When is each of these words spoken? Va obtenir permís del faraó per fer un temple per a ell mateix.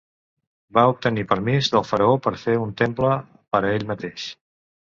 Va 0.77 0.85
obtenir 0.93 1.25
permís 1.33 1.69
del 1.75 1.85
faraó 1.91 2.17
per 2.25 2.35
fer 2.47 2.57
un 2.63 2.73
temple 2.83 3.13
per 3.57 3.65
a 3.65 3.73
ell 3.77 3.89
mateix. 3.95 4.29